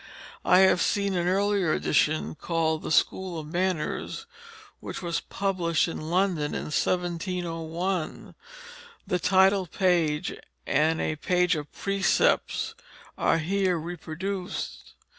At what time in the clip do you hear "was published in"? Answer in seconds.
5.03-6.01